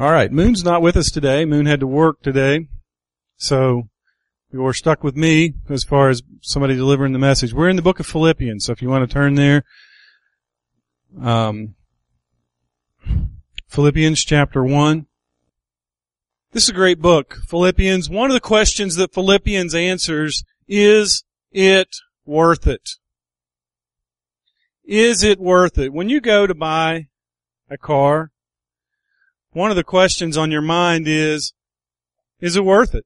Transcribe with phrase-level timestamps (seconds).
[0.00, 1.44] All right, Moon's not with us today.
[1.44, 2.68] Moon had to work today.
[3.36, 3.88] So
[4.52, 7.52] you're stuck with me as far as somebody delivering the message.
[7.52, 9.64] We're in the book of Philippians, so if you want to turn there,
[11.20, 11.74] um,
[13.66, 15.06] Philippians chapter 1.
[16.52, 18.08] This is a great book, Philippians.
[18.08, 21.88] One of the questions that Philippians answers is it
[22.24, 22.90] worth it?
[24.84, 25.92] Is it worth it?
[25.92, 27.08] When you go to buy
[27.68, 28.30] a car,
[29.58, 31.52] one of the questions on your mind is,
[32.40, 33.04] is it worth it?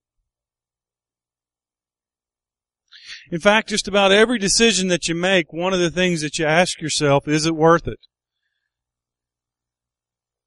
[3.31, 6.45] In fact, just about every decision that you make, one of the things that you
[6.45, 8.01] ask yourself, is it worth it?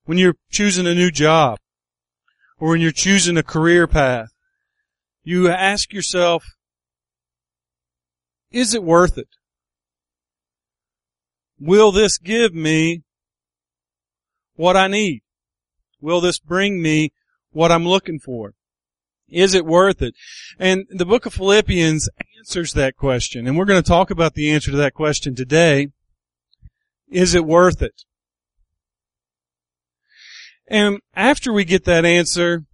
[0.04, 1.58] When you're choosing a new job,
[2.60, 4.30] or when you're choosing a career path,
[5.24, 6.46] you ask yourself,
[8.52, 9.30] is it worth it?
[11.60, 13.02] Will this give me
[14.56, 15.25] what I need?
[16.02, 17.12] Will this bring me
[17.52, 18.54] what I'm looking for?
[19.30, 20.14] Is it worth it?
[20.60, 23.48] And the book of Philippians answers that question.
[23.48, 25.90] And we're going to talk about the answer to that question today.
[27.10, 28.04] Is it worth it?
[30.68, 32.66] And after we get that answer,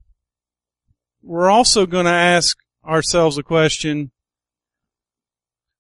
[1.22, 4.11] we're also going to ask ourselves a question.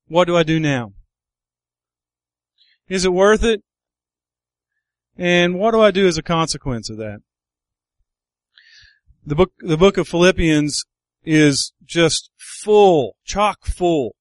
[0.07, 0.93] What do I do now?
[2.87, 3.63] Is it worth it?
[5.17, 7.19] And what do I do as a consequence of that?
[9.25, 10.83] The book, the book of Philippians
[11.23, 14.15] is just full, chock full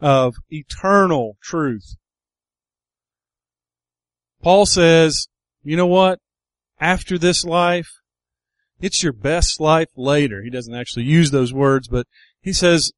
[0.00, 1.96] of eternal truth.
[4.42, 5.28] Paul says,
[5.62, 6.18] you know what?
[6.80, 7.88] After this life,
[8.80, 10.42] it's your best life later.
[10.42, 12.06] He doesn't actually use those words, but
[12.40, 12.92] he says,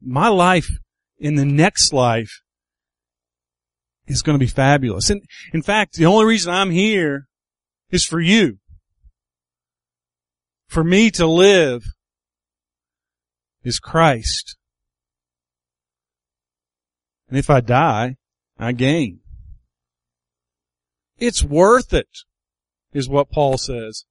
[0.00, 0.68] my life
[1.18, 2.40] in the next life
[4.06, 5.10] is going to be fabulous.
[5.10, 7.26] And in fact, the only reason I'm here
[7.90, 8.58] is for you.
[10.68, 11.84] For me to live
[13.62, 14.56] is Christ.
[17.28, 18.16] And if I die,
[18.58, 19.20] I gain.
[21.18, 22.08] It's worth it,
[22.92, 24.04] is what Paul says.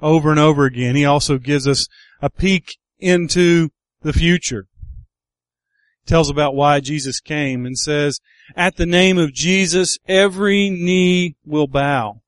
[0.00, 0.96] Over and over again.
[0.96, 1.86] He also gives us
[2.20, 3.70] a peek into
[4.02, 4.66] the future.
[6.06, 8.20] Tells about why Jesus came and says,
[8.54, 12.20] at the name of Jesus, every knee will bow.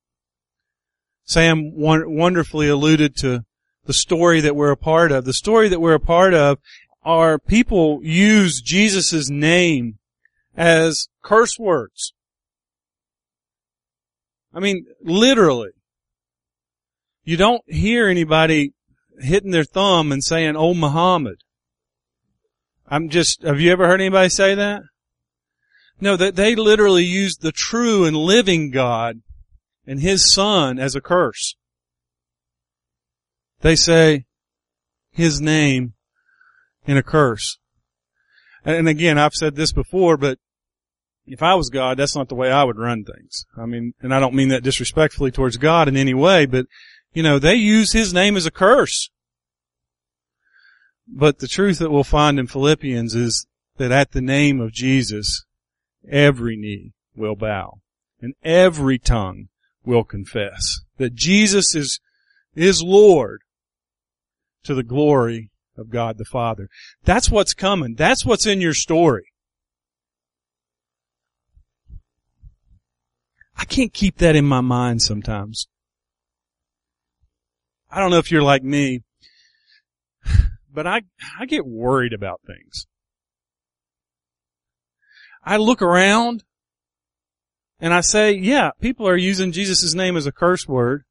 [1.28, 3.44] Sam wonderfully alluded to
[3.84, 5.26] the story that we're a part of.
[5.26, 6.58] The story that we're a part of
[7.02, 9.98] are people use Jesus' name
[10.56, 12.14] as curse words.
[14.54, 15.72] I mean, literally.
[17.24, 18.72] You don't hear anybody
[19.18, 21.42] hitting their thumb and saying, oh Muhammad.
[22.86, 24.80] I'm just, have you ever heard anybody say that?
[26.00, 29.20] No, that they literally use the true and living God
[29.88, 31.56] and His Son as a curse.
[33.60, 34.26] They say
[35.10, 35.94] His name
[36.86, 37.58] in a curse.
[38.64, 40.38] And again, I've said this before, but
[41.26, 43.46] if I was God, that's not the way I would run things.
[43.56, 46.66] I mean, and I don't mean that disrespectfully towards God in any way, but
[47.14, 49.10] you know, they use His name as a curse.
[51.06, 53.46] But the truth that we'll find in Philippians is
[53.78, 55.46] that at the name of Jesus,
[56.10, 57.80] every knee will bow
[58.20, 59.48] and every tongue
[59.88, 61.98] will confess that Jesus is,
[62.54, 63.40] is Lord
[64.64, 66.68] to the glory of God the Father.
[67.04, 67.94] That's what's coming.
[67.94, 69.32] That's what's in your story.
[73.56, 75.68] I can't keep that in my mind sometimes.
[77.90, 79.00] I don't know if you're like me,
[80.72, 81.00] but I,
[81.40, 82.86] I get worried about things.
[85.42, 86.44] I look around
[87.80, 91.04] and I say, yeah, people are using Jesus' name as a curse word.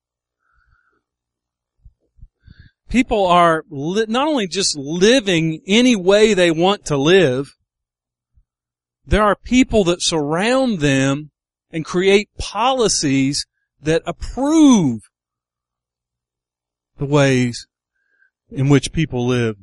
[2.90, 7.56] People are li- not only just living any way they want to live,
[9.06, 11.32] there are people that surround them
[11.72, 13.46] and create policies
[13.82, 15.02] that approve
[16.98, 17.68] the ways
[18.50, 19.56] in which people live.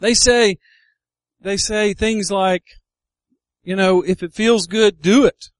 [0.00, 0.58] They say,
[1.40, 2.64] they say things like,
[3.66, 5.50] you know, if it feels good, do it.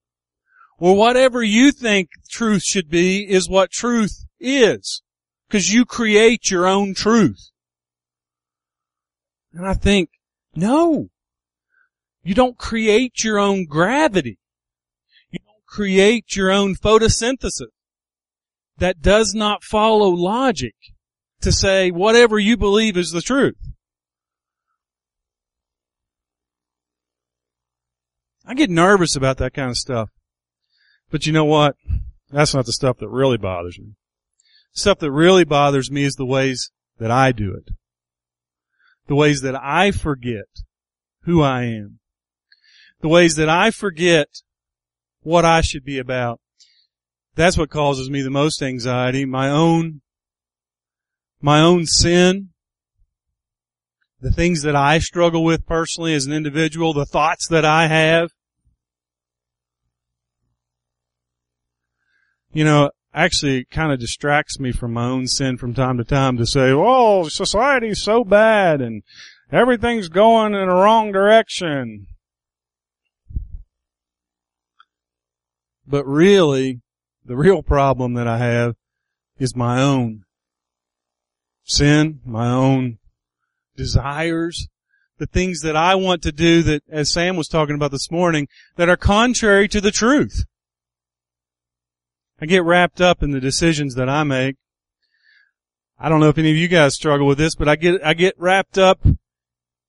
[0.78, 5.02] Or whatever you think truth should be is what truth is.
[5.50, 7.50] Cause you create your own truth.
[9.52, 10.10] And I think,
[10.54, 11.08] no.
[12.22, 14.38] You don't create your own gravity.
[15.30, 17.72] You don't create your own photosynthesis.
[18.78, 20.74] That does not follow logic
[21.40, 23.56] to say whatever you believe is the truth.
[28.46, 30.10] I get nervous about that kind of stuff.
[31.10, 31.74] But you know what?
[32.30, 33.94] That's not the stuff that really bothers me.
[34.74, 37.74] The Stuff that really bothers me is the ways that I do it.
[39.08, 40.46] The ways that I forget
[41.22, 41.98] who I am.
[43.00, 44.28] The ways that I forget
[45.22, 46.40] what I should be about.
[47.34, 49.24] That's what causes me the most anxiety.
[49.24, 50.00] My own,
[51.40, 52.50] my own sin,
[54.20, 58.30] the things that I struggle with personally as an individual, the thoughts that I have.
[62.56, 66.38] You know, actually kind of distracts me from my own sin from time to time
[66.38, 69.02] to say, oh, society's so bad and
[69.52, 72.06] everything's going in the wrong direction.
[75.86, 76.80] But really,
[77.26, 78.76] the real problem that I have
[79.38, 80.22] is my own
[81.62, 82.96] sin, my own
[83.76, 84.66] desires,
[85.18, 88.48] the things that I want to do that, as Sam was talking about this morning,
[88.76, 90.46] that are contrary to the truth.
[92.40, 94.56] I get wrapped up in the decisions that I make.
[95.98, 98.12] I don't know if any of you guys struggle with this, but I get, I
[98.12, 99.00] get wrapped up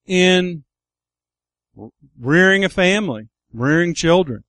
[0.06, 0.64] in
[2.18, 4.44] rearing a family, rearing children.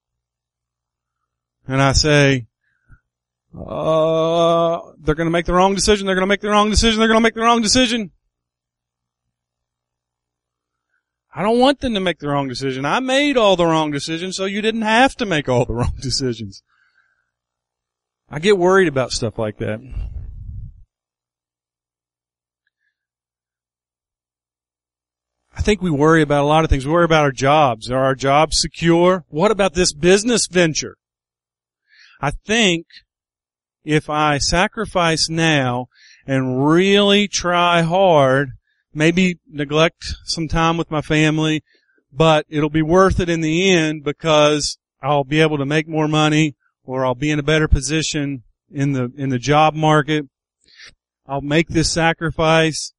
[1.67, 2.47] And I say,
[3.55, 7.21] uh, they're gonna make the wrong decision, they're gonna make the wrong decision, they're gonna
[7.21, 8.13] make the wrong decision.
[11.35, 12.85] I don't want them to make the wrong decision.
[12.85, 15.95] I made all the wrong decisions, so you didn't have to make all the wrong
[16.01, 16.63] decisions.
[18.31, 19.81] I get worried about stuff like that.
[25.57, 26.87] I think we worry about a lot of things.
[26.87, 27.91] We worry about our jobs.
[27.91, 29.25] Are our jobs secure?
[29.29, 30.97] What about this business venture?
[32.21, 32.87] I think
[33.83, 35.89] if I sacrifice now
[36.27, 38.51] and really try hard,
[38.93, 41.65] maybe neglect some time with my family,
[42.13, 46.09] but it'll be worth it in the end because I'll be able to make more
[46.09, 46.55] money
[46.89, 50.27] or I'll be in a better position in the, in the job market.
[51.27, 52.93] I'll make this sacrifice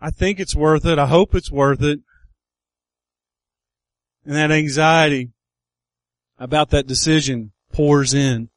[0.00, 0.98] I think it's worth it.
[0.98, 2.00] I hope it's worth it.
[4.24, 5.30] And that anxiety
[6.38, 8.48] about that decision pours in.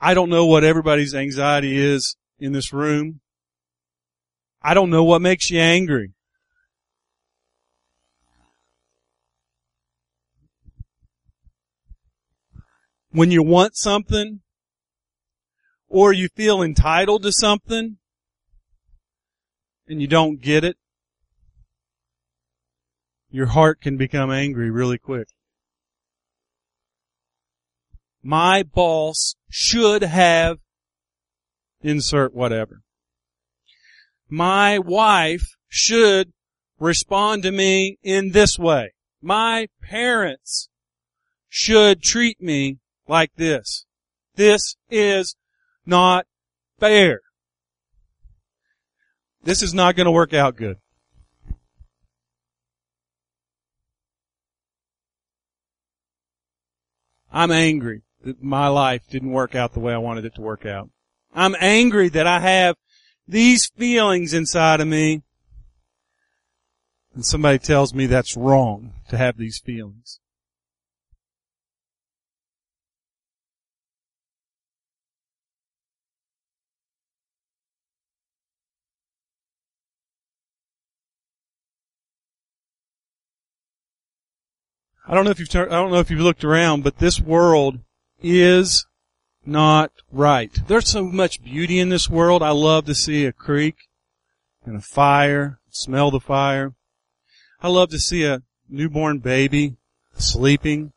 [0.00, 3.20] I don't know what everybody's anxiety is in this room.
[4.60, 6.12] I don't know what makes you angry.
[13.14, 14.40] When you want something
[15.86, 17.98] or you feel entitled to something
[19.86, 20.76] and you don't get it,
[23.30, 25.28] your heart can become angry really quick.
[28.20, 30.58] My boss should have
[31.82, 32.82] insert whatever.
[34.28, 36.32] My wife should
[36.80, 38.94] respond to me in this way.
[39.22, 40.68] My parents
[41.48, 43.86] should treat me like this.
[44.34, 45.36] This is
[45.86, 46.26] not
[46.78, 47.20] fair.
[49.42, 50.78] This is not going to work out good.
[57.30, 60.64] I'm angry that my life didn't work out the way I wanted it to work
[60.64, 60.88] out.
[61.34, 62.76] I'm angry that I have
[63.26, 65.22] these feelings inside of me
[67.14, 70.20] and somebody tells me that's wrong to have these feelings.
[85.06, 87.78] I don't know if you've I don't know if you've looked around, but this world
[88.22, 88.86] is
[89.44, 90.50] not right.
[90.66, 92.42] There's so much beauty in this world.
[92.42, 93.76] I love to see a creek
[94.64, 96.72] and a fire, smell the fire.
[97.60, 99.76] I love to see a newborn baby
[100.16, 100.92] sleeping.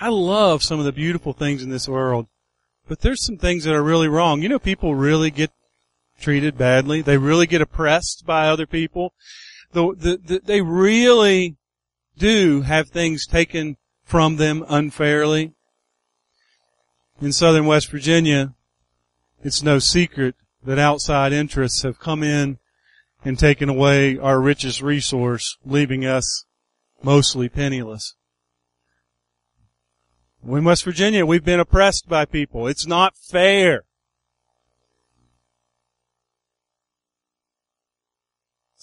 [0.00, 2.26] I love some of the beautiful things in this world,
[2.88, 4.42] but there's some things that are really wrong.
[4.42, 5.50] You know, people really get
[6.18, 7.02] treated badly.
[7.02, 9.12] They really get oppressed by other people
[9.74, 11.56] the, the, the, they really
[12.16, 15.52] do have things taken from them unfairly.
[17.20, 18.54] In southern West Virginia,
[19.42, 22.58] it's no secret that outside interests have come in
[23.24, 26.44] and taken away our richest resource, leaving us
[27.02, 28.14] mostly penniless.
[30.46, 32.66] In West Virginia, we've been oppressed by people.
[32.66, 33.84] It's not fair.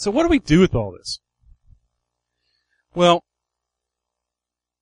[0.01, 1.19] So what do we do with all this?
[2.95, 3.23] Well,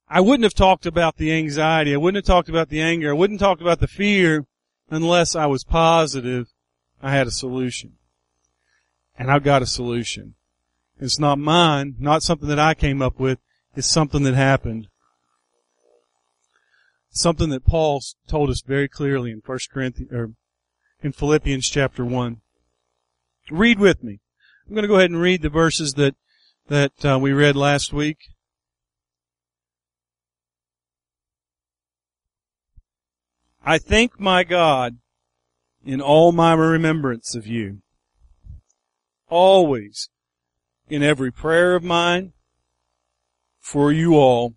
[0.08, 1.94] I wouldn't have talked about the anxiety.
[1.94, 3.10] I wouldn't have talked about the anger.
[3.10, 4.46] I wouldn't talk about the fear
[4.90, 6.48] unless I was positive
[7.02, 7.98] I had a solution.
[9.18, 10.36] And I've got a solution.
[11.02, 13.40] It's not mine, not something that I came up with.
[13.76, 14.88] It's something that happened.
[17.10, 20.32] Something that Paul told us very clearly in First Corinthians, or
[21.04, 22.40] in Philippians chapter 1.
[23.52, 24.22] Read with me.
[24.70, 26.14] I'm going to go ahead and read the verses that,
[26.68, 28.18] that uh, we read last week.
[33.66, 35.00] I thank my God
[35.84, 37.82] in all my remembrance of you.
[39.28, 40.10] Always
[40.88, 42.34] in every prayer of mine
[43.60, 44.54] for you all,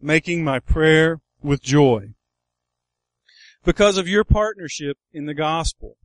[0.00, 2.10] making my prayer with joy.
[3.64, 5.96] Because of your partnership in the gospel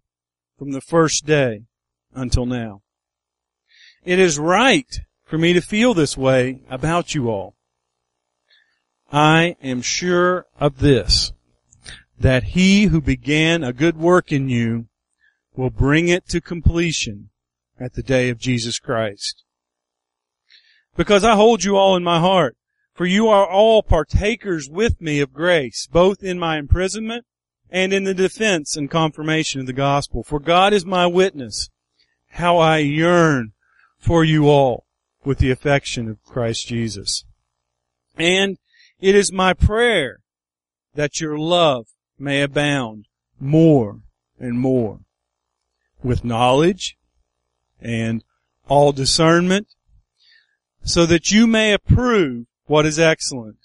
[0.57, 1.65] from the first day
[2.15, 2.81] until now.
[4.05, 7.55] It is right for me to feel this way about you all.
[9.11, 11.31] I am sure of this,
[12.19, 14.89] that he who began a good work in you
[15.55, 17.31] will bring it to completion
[17.79, 19.43] at the day of Jesus Christ.
[20.95, 22.55] Because I hold you all in my heart,
[22.93, 27.25] for you are all partakers with me of grace, both in my imprisonment
[27.71, 30.23] and in the defense and confirmation of the gospel.
[30.23, 31.71] For God is my witness,
[32.29, 33.53] how I yearn
[34.05, 34.85] for you all
[35.23, 37.25] with the affection of Christ Jesus.
[38.15, 38.59] And
[39.01, 40.19] it is my prayer
[40.93, 41.87] that your love
[42.19, 43.07] may abound
[43.39, 44.01] more
[44.39, 44.99] and more
[46.03, 46.97] with knowledge
[47.81, 48.23] and
[48.67, 49.69] all discernment
[50.83, 53.57] so that you may approve what is excellent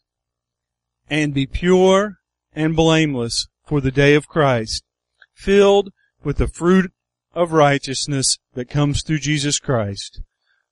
[1.11, 2.17] and be pure
[2.55, 4.85] and blameless for the day of Christ,
[5.35, 5.93] filled
[6.25, 6.93] with the fruit
[7.35, 10.23] of righteousness that comes through Jesus Christ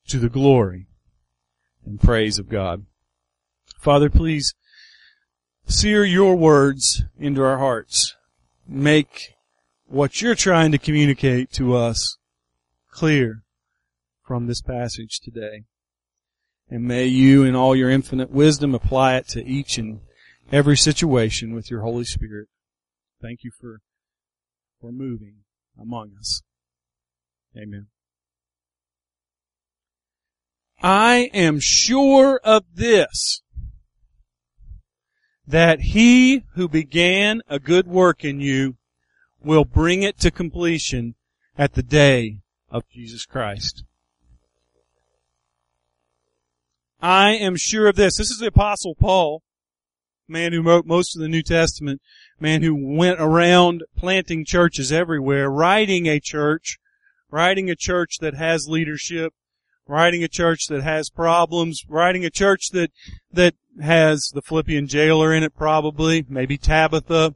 [0.09, 0.87] to the glory
[1.85, 2.85] and praise of God.
[3.81, 4.55] Father, please
[5.67, 8.17] sear your words into our hearts.
[8.67, 9.35] Make
[9.87, 12.19] what you're trying to communicate to us
[12.91, 13.43] clear
[14.27, 15.65] from this passage today.
[16.71, 20.00] And may you in all your infinite wisdom apply it to each and
[20.53, 22.49] every situation with your Holy Spirit.
[23.23, 23.81] Thank you for,
[24.81, 25.37] for moving
[25.81, 26.43] among us.
[27.57, 27.87] Amen.
[30.80, 33.42] I am sure of this,
[35.47, 38.76] that he who began a good work in you
[39.42, 41.14] will bring it to completion
[41.56, 42.38] at the day
[42.70, 43.85] of Jesus Christ.
[47.00, 48.16] I am sure of this.
[48.16, 49.42] This is the apostle Paul,
[50.28, 52.02] man who wrote most of the New Testament,
[52.38, 56.78] man who went around planting churches everywhere, writing a church,
[57.30, 59.32] writing a church that has leadership,
[59.88, 62.92] writing a church that has problems, writing a church that,
[63.33, 67.35] that has the Philippian jailer in it probably, maybe Tabitha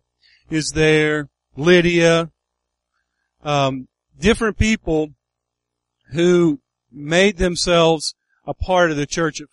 [0.51, 2.31] is there, Lydia,
[3.43, 5.09] um, different people
[6.13, 6.61] who
[6.93, 8.15] made themselves
[8.47, 9.49] a part of the church at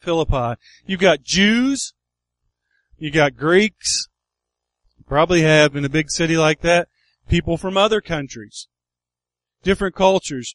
[0.00, 0.60] Philippi.
[0.84, 1.94] You've got Jews,
[2.98, 4.08] you got Greeks,
[5.06, 6.88] probably have in a big city like that,
[7.28, 8.68] people from other countries,
[9.62, 10.54] different cultures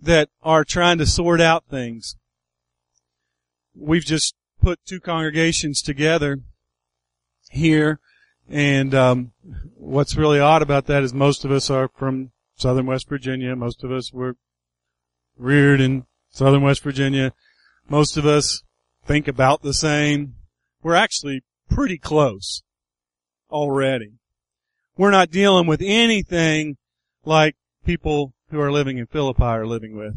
[0.00, 2.16] that are trying to sort out things.
[3.74, 6.40] We've just put two congregations together
[7.50, 8.00] here
[8.48, 9.32] and um,
[9.76, 13.56] what's really odd about that is most of us are from southern West Virginia.
[13.56, 14.36] Most of us were
[15.38, 17.32] reared in southern West Virginia.
[17.88, 18.62] Most of us
[19.04, 20.34] think about the same.
[20.82, 22.62] We're actually pretty close
[23.50, 24.12] already.
[24.96, 26.76] We're not dealing with anything
[27.24, 30.14] like people who are living in Philippi are living with.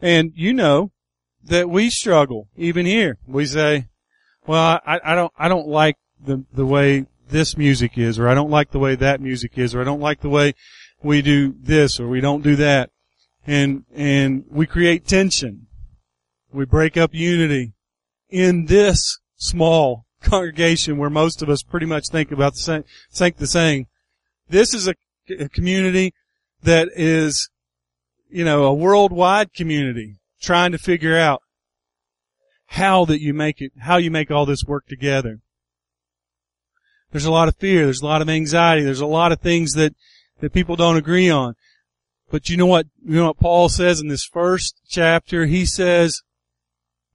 [0.00, 0.92] And you know
[1.42, 3.18] that we struggle even here.
[3.26, 3.88] We say,
[4.46, 8.34] well, I, I don't, I don't like the, the way this music is, or I
[8.34, 10.54] don't like the way that music is, or I don't like the way
[11.02, 12.90] we do this, or we don't do that.
[13.46, 15.66] And, and we create tension.
[16.52, 17.72] We break up unity
[18.28, 23.36] in this small congregation where most of us pretty much think about the same, think
[23.36, 23.86] the same.
[24.48, 24.94] This is a,
[25.38, 26.12] a community
[26.62, 27.50] that is,
[28.28, 31.42] you know, a worldwide community trying to figure out
[32.66, 35.40] how that you make it, how you make all this work together.
[37.10, 37.84] There's a lot of fear.
[37.84, 38.82] There's a lot of anxiety.
[38.82, 39.94] There's a lot of things that,
[40.40, 41.54] that people don't agree on.
[42.30, 45.46] But you know what, you know what Paul says in this first chapter?
[45.46, 46.22] He says,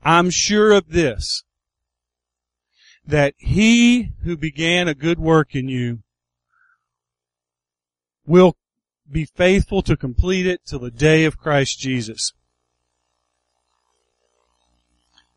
[0.04, 1.44] I'm sure of this,
[3.08, 6.00] that he who began a good work in you
[8.28, 8.58] will
[9.10, 12.34] be faithful to complete it till the day of Christ Jesus.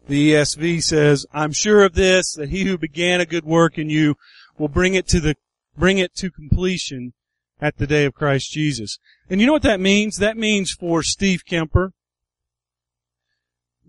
[0.07, 3.91] The ESV says, I'm sure of this, that he who began a good work in
[3.91, 4.17] you
[4.57, 5.35] will bring it to the,
[5.77, 7.13] bring it to completion
[7.61, 8.99] at the day of Christ Jesus.
[9.29, 10.17] And you know what that means?
[10.17, 11.93] That means for Steve Kemper,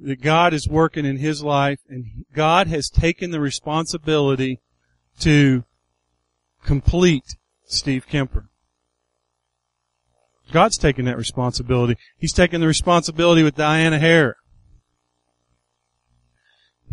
[0.01, 4.59] that God is working in his life and God has taken the responsibility
[5.19, 5.63] to
[6.63, 8.48] complete Steve Kemper.
[10.51, 11.95] God's taking that responsibility.
[12.17, 14.37] He's taking the responsibility with Diana Hare.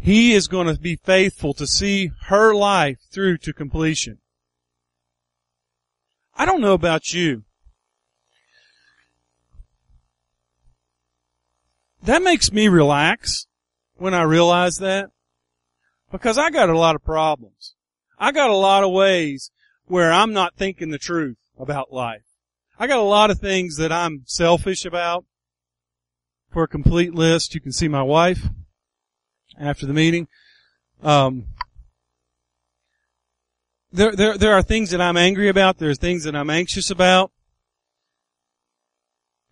[0.00, 4.18] He is going to be faithful to see her life through to completion.
[6.34, 7.44] I don't know about you.
[12.02, 13.46] That makes me relax
[13.96, 15.10] when I realize that.
[16.12, 17.74] Because I got a lot of problems.
[18.18, 19.50] I got a lot of ways
[19.86, 22.25] where I'm not thinking the truth about life.
[22.78, 25.24] I got a lot of things that I'm selfish about.
[26.50, 28.48] For a complete list, you can see my wife
[29.58, 30.28] after the meeting.
[31.02, 31.46] Um,
[33.92, 35.78] there, there, there are things that I'm angry about.
[35.78, 37.30] There are things that I'm anxious about.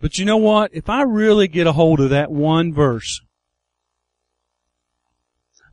[0.01, 0.71] But you know what?
[0.75, 3.23] If I really get a hold of that one verse,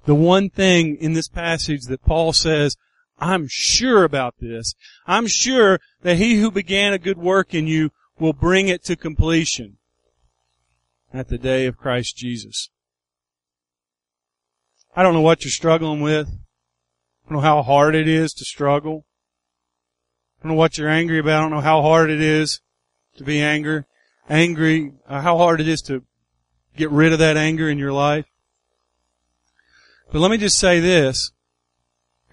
[0.06, 2.78] the one thing in this passage that Paul says,
[3.22, 4.74] I'm sure about this.
[5.06, 8.96] I'm sure that he who began a good work in you will bring it to
[8.96, 9.78] completion
[11.14, 12.70] at the day of Christ Jesus.
[14.96, 16.28] I don't know what you're struggling with.
[16.28, 19.06] I don't know how hard it is to struggle.
[20.40, 21.38] I don't know what you're angry about.
[21.38, 22.60] I don't know how hard it is
[23.16, 23.86] to be angry
[24.32, 26.04] angry, uh, how hard it is to
[26.76, 28.26] get rid of that anger in your life.
[30.12, 31.32] But let me just say this.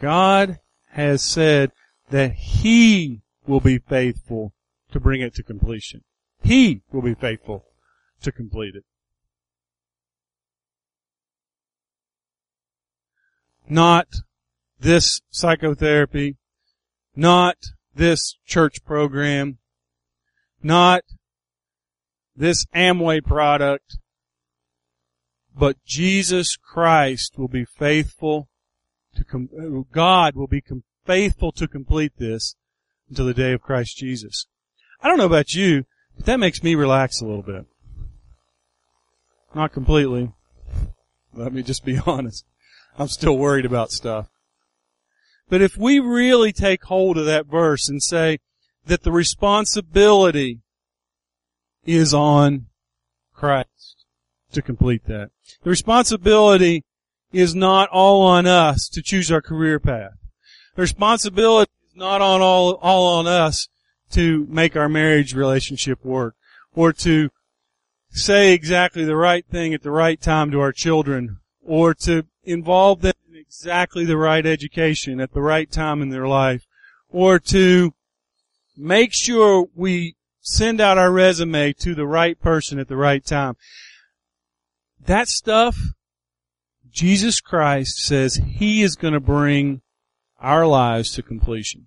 [0.00, 0.58] God
[0.98, 1.70] has said
[2.10, 4.52] that He will be faithful
[4.90, 6.02] to bring it to completion.
[6.42, 7.64] He will be faithful
[8.22, 8.84] to complete it.
[13.68, 14.08] Not
[14.80, 16.36] this psychotherapy,
[17.14, 17.56] not
[17.94, 19.58] this church program,
[20.62, 21.02] not
[22.34, 23.98] this Amway product,
[25.56, 28.48] but Jesus Christ will be faithful
[29.18, 32.54] to com- uh, God will be com- faithful to complete this
[33.08, 34.46] until the day of Christ Jesus.
[35.00, 37.64] I don't know about you, but that makes me relax a little bit.
[39.54, 40.32] Not completely.
[41.32, 42.44] Let me just be honest.
[42.98, 44.28] I'm still worried about stuff.
[45.48, 48.40] But if we really take hold of that verse and say
[48.84, 50.60] that the responsibility
[51.86, 52.66] is on
[53.32, 54.04] Christ
[54.52, 55.30] to complete that.
[55.62, 56.84] The responsibility
[57.32, 60.17] is not all on us to choose our career path.
[60.78, 63.66] The responsibility is not on all, all on us
[64.12, 66.36] to make our marriage relationship work
[66.72, 67.30] or to
[68.10, 73.00] say exactly the right thing at the right time to our children or to involve
[73.00, 76.64] them in exactly the right education at the right time in their life
[77.08, 77.92] or to
[78.76, 83.56] make sure we send out our resume to the right person at the right time.
[85.04, 85.76] That stuff,
[86.88, 89.82] Jesus Christ says He is going to bring
[90.38, 91.86] our lives to completion.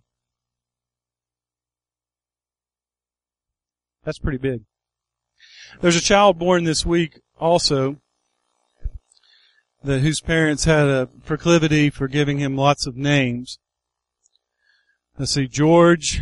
[4.03, 4.61] That's pretty big.
[5.79, 7.97] There's a child born this week also
[9.83, 13.59] that whose parents had a proclivity for giving him lots of names.
[15.17, 16.21] Let's see, George,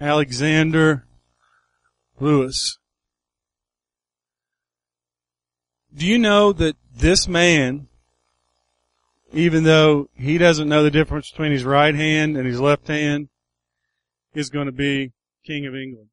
[0.00, 1.06] Alexander,
[2.18, 2.78] Louis.
[5.94, 7.88] Do you know that this man,
[9.32, 13.28] even though he doesn't know the difference between his right hand and his left hand,
[14.34, 15.12] is going to be
[15.44, 16.08] King of England?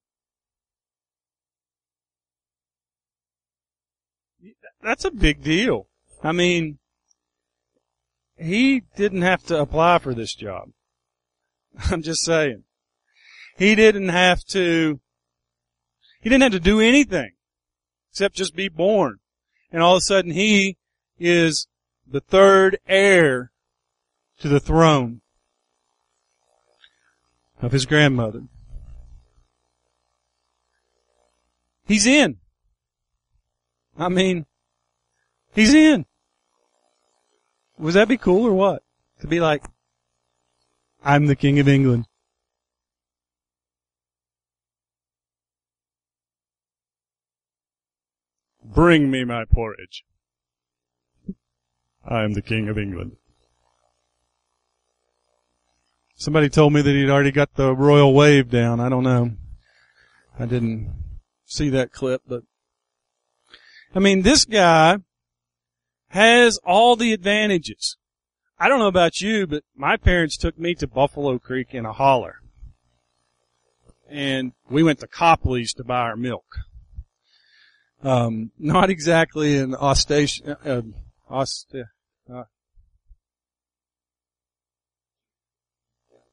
[4.81, 5.87] That's a big deal.
[6.23, 6.79] I mean,
[8.37, 10.69] he didn't have to apply for this job.
[11.91, 12.63] I'm just saying.
[13.57, 14.99] He didn't have to
[16.21, 17.31] he didn't have to do anything
[18.11, 19.19] except just be born.
[19.71, 20.77] And all of a sudden he
[21.19, 21.67] is
[22.11, 23.51] the third heir
[24.39, 25.21] to the throne
[27.61, 28.43] of his grandmother.
[31.85, 32.37] He's in.
[33.97, 34.45] I mean,
[35.53, 36.05] he's in.
[37.77, 38.83] Would that be cool or what?
[39.21, 39.63] To be like,
[41.03, 42.05] I'm the king of England.
[48.63, 50.05] Bring me my porridge.
[52.05, 53.17] I am the King of England.
[56.15, 58.79] Somebody told me that he'd already got the royal wave down.
[58.79, 59.31] I don't know.
[60.37, 60.93] I didn't
[61.45, 62.43] see that clip, but
[63.95, 64.97] I mean, this guy
[66.09, 67.97] has all the advantages.
[68.59, 71.93] I don't know about you, but my parents took me to Buffalo Creek in a
[71.93, 72.41] holler.
[74.09, 76.45] and we went to Copley's to buy our milk.
[78.03, 80.81] Um, not exactly an ostentatious, uh,
[81.29, 81.75] ost-
[82.31, 82.43] uh,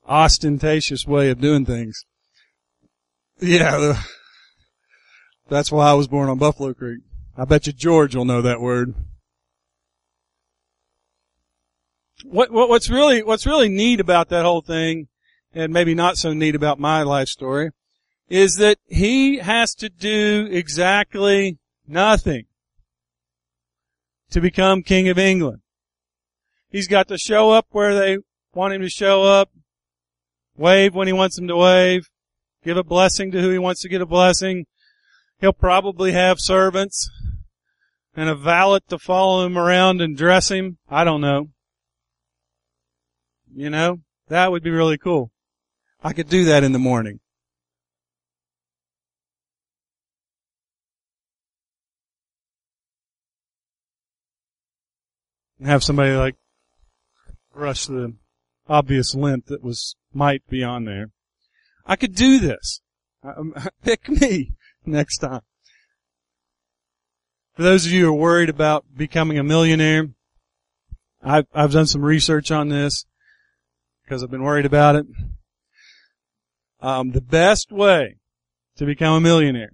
[0.09, 2.05] ostentatious way of doing things.
[3.41, 4.07] Yeah, the,
[5.49, 7.01] that's why I was born on Buffalo Creek.
[7.37, 8.95] I bet you George will know that word.
[12.25, 15.09] What, what, what's really, what's really neat about that whole thing,
[15.55, 17.71] and maybe not so neat about my life story,
[18.29, 22.47] is that he has to do exactly nothing
[24.31, 25.61] to become King of England.
[26.69, 28.19] He's got to show up where they
[28.55, 29.51] want him to show up,
[30.57, 32.09] wave when he wants him to wave,
[32.65, 34.67] give a blessing to who he wants to get a blessing.
[35.39, 37.11] He'll probably have servants
[38.17, 40.79] and a valet to follow him around and dress him.
[40.89, 41.49] I don't know.
[43.55, 45.31] You know, that would be really cool.
[46.03, 47.21] I could do that in the morning.
[55.59, 56.37] And have somebody like
[57.55, 58.15] brush the
[58.69, 61.11] obvious lint that was might be on there.
[61.85, 62.81] I could do this.
[63.23, 65.43] Um, pick me next time.
[67.55, 70.09] For those of you who are worried about becoming a millionaire,
[71.23, 73.07] I've, I've done some research on this
[74.05, 75.07] because I've been worried about it.
[76.81, 78.19] Um, the best way
[78.77, 79.73] to become a millionaire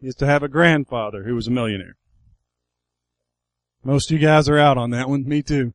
[0.00, 1.96] is to have a grandfather who was a millionaire.
[3.84, 5.28] Most of you guys are out on that one.
[5.28, 5.74] Me too.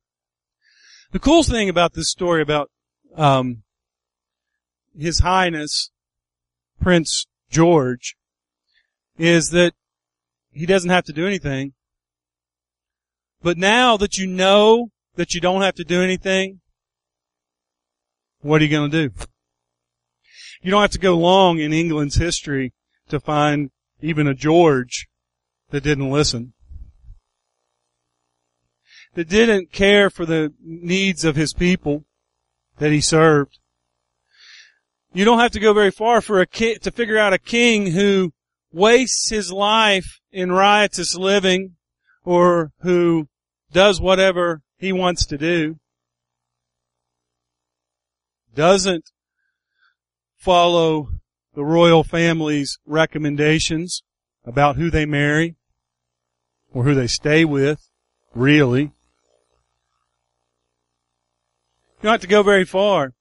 [1.11, 2.71] The cool thing about this story about
[3.15, 3.61] um,
[4.97, 5.91] His Highness
[6.81, 8.15] Prince George
[9.19, 9.73] is that
[10.51, 11.73] he doesn't have to do anything.
[13.43, 16.61] But now that you know that you don't have to do anything,
[18.41, 19.15] what are you going to do?
[20.61, 22.73] You don't have to go long in England's history
[23.09, 23.69] to find
[24.01, 25.07] even a George
[25.69, 26.53] that didn't listen
[29.19, 32.05] that didn't care for the needs of his people
[32.77, 33.59] that he served.
[35.11, 37.91] You don't have to go very far for a ki- to figure out a king
[37.91, 38.31] who
[38.71, 41.75] wastes his life in riotous living
[42.23, 43.27] or who
[43.73, 45.75] does whatever he wants to do.
[48.55, 49.11] Doesn't
[50.37, 51.09] follow
[51.55, 54.01] the royal family's recommendations
[54.45, 55.57] about who they marry
[56.73, 57.89] or who they stay with,
[58.33, 58.83] really.
[58.83, 58.91] You
[62.07, 63.13] don't have to go very far.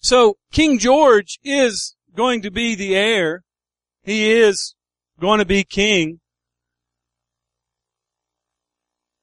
[0.00, 3.42] So King George is going to be the heir.
[4.02, 4.74] He is
[5.18, 6.20] going to be king.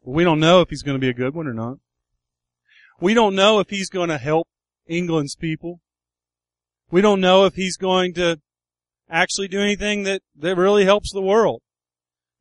[0.04, 1.78] we don't know if he's going to be a good one or not.
[3.00, 4.48] We don't know if he's going to help
[4.88, 5.80] England's people.
[6.90, 8.40] We don't know if he's going to
[9.10, 11.62] actually do anything that, that really helps the world.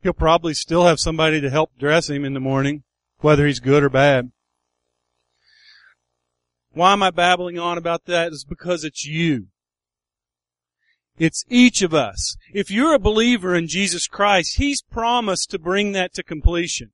[0.03, 2.85] He'll probably still have somebody to help dress him in the morning,
[3.19, 4.33] whether he's good or bad.
[6.73, 8.29] Why am I babbling on about that?
[8.29, 9.49] It's because it's you.
[11.19, 12.37] It's each of us.
[12.55, 16.93] If you're a believer in Jesus Christ, He's promised to bring that to completion.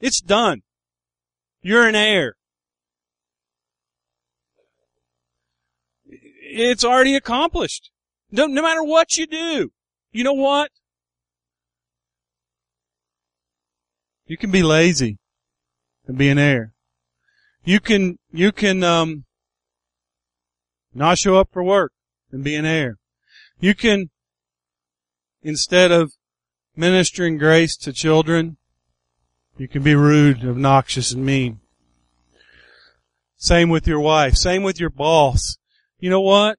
[0.00, 0.62] It's done.
[1.62, 2.34] You're an heir.
[6.06, 7.90] It's already accomplished.
[8.30, 9.70] No, no matter what you do.
[10.10, 10.70] You know what?
[14.26, 15.18] You can be lazy
[16.06, 16.71] and be an heir.
[17.64, 19.24] You can, you can, um,
[20.94, 21.92] not show up for work
[22.30, 22.98] and be an heir.
[23.60, 24.10] You can,
[25.42, 26.12] instead of
[26.76, 28.56] ministering grace to children,
[29.56, 31.60] you can be rude, obnoxious, and mean.
[33.36, 34.36] Same with your wife.
[34.36, 35.56] Same with your boss.
[35.98, 36.58] You know what?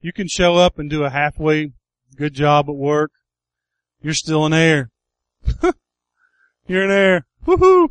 [0.00, 1.72] You can show up and do a halfway
[2.16, 3.10] good job at work.
[4.00, 4.90] You're still an heir.
[6.66, 7.26] You're an heir.
[7.46, 7.88] Woohoo!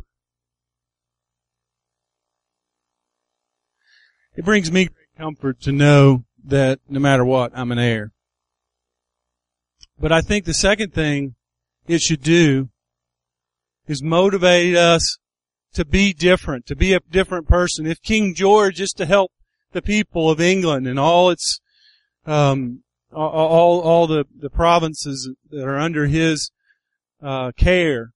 [4.38, 8.12] It brings me great comfort to know that no matter what, I'm an heir.
[9.98, 11.34] But I think the second thing
[11.88, 12.68] it should do
[13.88, 15.18] is motivate us
[15.72, 17.84] to be different, to be a different person.
[17.84, 19.32] If King George is to help
[19.72, 21.58] the people of England and all its,
[22.24, 26.52] um, all, all the, the provinces that are under his,
[27.20, 28.12] uh, care,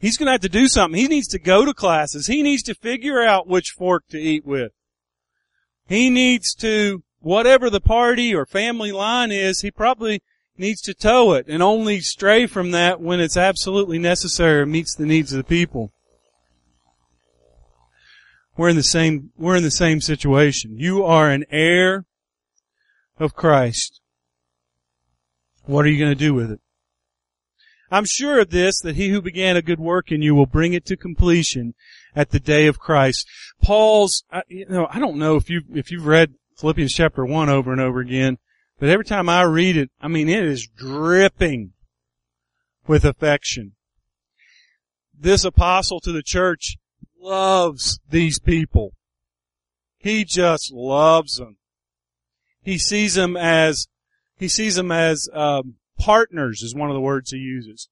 [0.00, 0.98] He's going to have to do something.
[0.98, 2.26] He needs to go to classes.
[2.26, 4.72] He needs to figure out which fork to eat with.
[5.86, 10.22] He needs to, whatever the party or family line is, he probably
[10.56, 14.94] needs to toe it and only stray from that when it's absolutely necessary or meets
[14.94, 15.92] the needs of the people.
[18.56, 20.78] we're in the same, we're in the same situation.
[20.78, 22.04] You are an heir
[23.18, 24.00] of Christ.
[25.64, 26.60] What are you going to do with it?
[27.90, 30.72] I'm sure of this, that he who began a good work in you will bring
[30.74, 31.74] it to completion
[32.14, 33.26] at the day of Christ.
[33.62, 37.72] Paul's, you know, I don't know if you, if you've read Philippians chapter 1 over
[37.72, 38.38] and over again,
[38.78, 41.72] but every time I read it, I mean, it is dripping
[42.86, 43.72] with affection.
[45.18, 46.76] This apostle to the church
[47.20, 48.94] loves these people.
[49.98, 51.58] He just loves them.
[52.62, 53.86] He sees them as,
[54.38, 57.88] he sees them as, um, partners is one of the words he uses.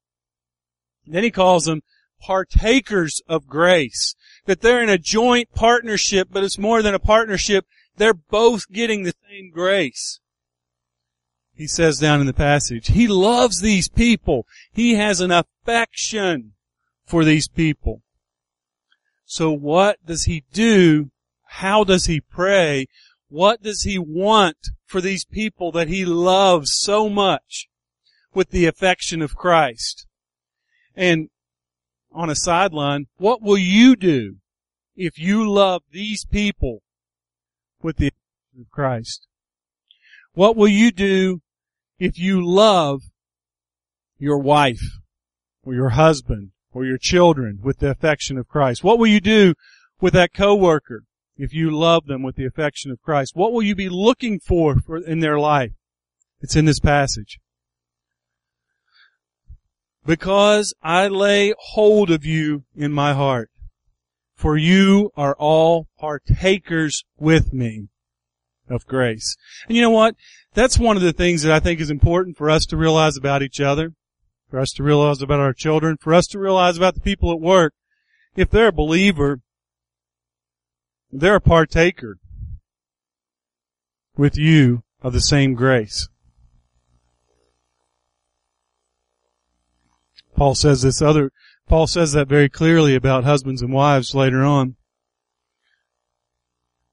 [1.07, 1.83] Then he calls them
[2.21, 4.15] partakers of grace.
[4.47, 7.67] That they're in a joint partnership, but it's more than a partnership.
[7.97, 10.21] They're both getting the same grace
[11.59, 12.87] he says down in the passage.
[12.87, 14.47] He loves these people.
[14.73, 16.53] He has an affection
[17.05, 18.03] for these people.
[19.27, 21.11] So what does he do?
[21.45, 22.87] How does he pray?
[23.29, 27.69] What does he want for these people that he loves so much
[28.35, 30.07] with the affection of Christ?
[30.95, 31.29] And
[32.13, 34.37] on a sideline, what will you do
[34.97, 36.83] if you love these people
[37.83, 39.27] with the affection of Christ?
[40.33, 41.41] What will you do
[41.99, 43.03] if you love
[44.19, 44.83] your wife
[45.63, 48.85] or your husband or your children with the affection of Christ?
[48.85, 49.55] What will you do
[50.01, 51.05] with that coworker
[51.37, 53.33] if you love them with the affection of Christ?
[53.35, 55.73] What will you be looking for, for in their life?
[56.41, 57.39] It's in this passage.
[60.07, 63.51] Because I lay hold of you in my heart,
[64.35, 67.89] for you are all partakers with me
[68.71, 69.37] of grace.
[69.67, 70.15] And you know what?
[70.55, 73.43] That's one of the things that I think is important for us to realize about
[73.43, 73.93] each other,
[74.49, 77.41] for us to realize about our children, for us to realize about the people at
[77.41, 77.75] work.
[78.35, 79.41] If they're a believer,
[81.11, 82.19] they're a partaker
[84.17, 86.09] with you of the same grace.
[90.39, 91.33] Paul says this other,
[91.69, 94.77] Paul says that very clearly about husbands and wives later on.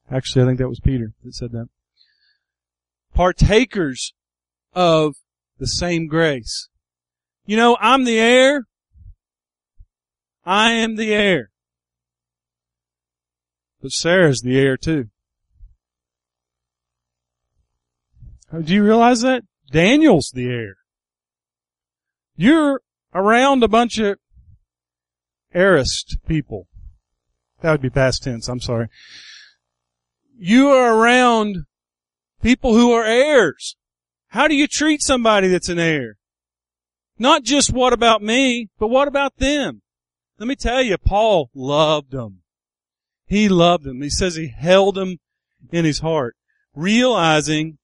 [0.09, 1.67] Actually, I think that was Peter that said that.
[3.13, 4.13] Partakers
[4.73, 5.13] of
[5.59, 6.69] the same grace.
[7.45, 8.65] You know, I'm the heir.
[10.43, 11.51] I am the heir.
[13.79, 15.09] But Sarah's the heir too.
[18.51, 19.43] Do you realize that?
[19.71, 20.77] Daniel's the heir.
[22.35, 22.81] You're
[23.15, 24.19] around a bunch of
[25.55, 26.67] heirist people.
[27.61, 28.89] That would be past tense, I'm sorry
[30.37, 31.65] you are around
[32.41, 33.75] people who are heirs.
[34.29, 36.17] How do you treat somebody that's an heir?
[37.17, 39.81] Not just what about me, but what about them?
[40.37, 42.41] Let me tell you, Paul loved them.
[43.25, 44.01] He loved them.
[44.01, 45.17] He says he held them
[45.71, 46.35] in his heart,
[46.75, 47.77] realizing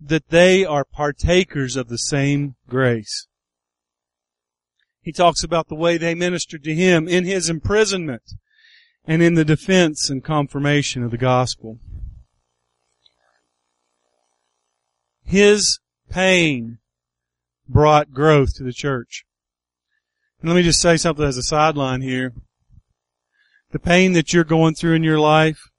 [0.00, 3.28] that they are partakers of the same grace.
[5.02, 8.34] He talks about the way they ministered to him in his imprisonment
[9.04, 11.78] and in the defense and confirmation of the gospel.
[15.24, 15.78] His
[16.10, 16.78] pain
[17.68, 19.24] brought growth to the church.
[20.40, 22.32] And let me just say something as a sideline here.
[23.70, 25.70] The pain that you're going through in your life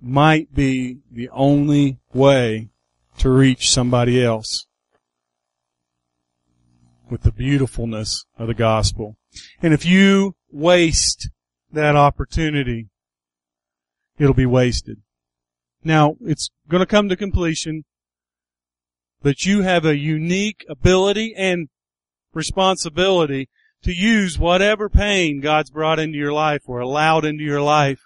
[0.00, 2.68] might be the only way
[3.18, 4.66] to reach somebody else
[7.10, 9.16] with the beautifulness of the gospel.
[9.62, 11.30] And if you waste
[11.72, 12.88] that opportunity,
[14.18, 14.98] it'll be wasted.
[15.82, 17.84] Now, it's going to come to completion,
[19.22, 21.68] but you have a unique ability and
[22.32, 23.48] responsibility
[23.82, 28.00] to use whatever pain God's brought into your life or allowed into your life.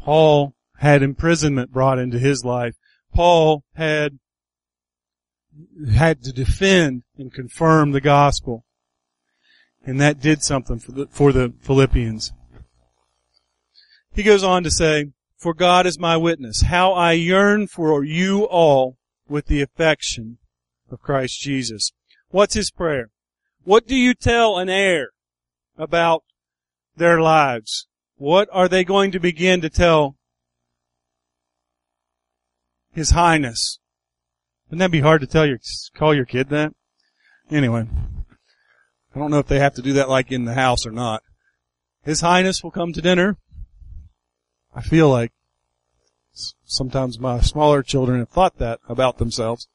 [0.00, 2.74] Paul had imprisonment brought into his life.
[3.12, 4.18] Paul had
[5.94, 8.64] had to defend and confirm the gospel.
[9.86, 12.32] And that did something for the, for the Philippians.
[14.12, 18.44] He goes on to say, For God is my witness, how I yearn for you
[18.44, 18.96] all
[19.28, 20.38] with the affection
[20.90, 21.92] of Christ Jesus.
[22.30, 23.10] What's his prayer?
[23.64, 25.10] What do you tell an heir
[25.76, 26.24] about
[26.96, 27.86] their lives?
[28.16, 30.16] What are they going to begin to tell
[32.92, 33.80] His Highness?
[34.74, 35.60] Wouldn't that be hard to tell your,
[35.94, 36.74] call your kid that?
[37.48, 37.86] Anyway.
[39.14, 41.22] I don't know if they have to do that like in the house or not.
[42.02, 43.36] His Highness will come to dinner.
[44.74, 45.30] I feel like
[46.64, 49.68] sometimes my smaller children have thought that about themselves.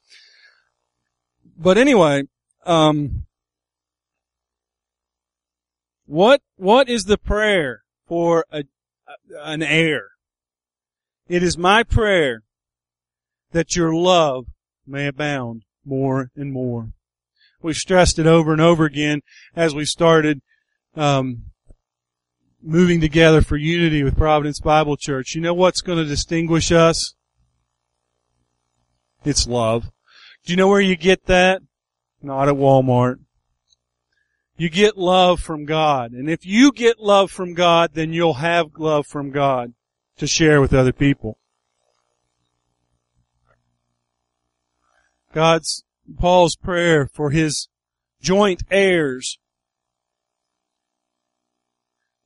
[1.57, 2.23] But anyway,
[2.65, 3.23] um,
[6.07, 8.65] What, what is the prayer for a,
[9.41, 10.09] an heir?
[11.29, 12.43] It is my prayer
[13.53, 14.47] that your love
[14.89, 16.89] may abound more and more.
[17.61, 19.21] We stressed it over and over again
[19.55, 20.41] as we started
[20.95, 21.43] um,
[22.61, 25.35] moving together for unity with Providence Bible Church.
[25.35, 27.15] You know what's going to distinguish us?
[29.25, 29.91] It's love.
[30.45, 31.61] Do you know where you get that?
[32.21, 33.19] Not at Walmart.
[34.57, 36.11] You get love from God.
[36.11, 39.73] And if you get love from God, then you'll have love from God
[40.17, 41.38] to share with other people.
[45.33, 45.83] God's,
[46.17, 47.67] Paul's prayer for his
[48.21, 49.37] joint heirs